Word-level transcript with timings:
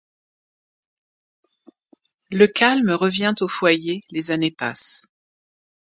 Le 2.31 2.47
calme 2.47 2.89
revient 2.89 3.35
au 3.41 3.47
foyer, 3.47 3.99
les 4.11 4.31
années 4.31 4.49
passent. 4.49 5.09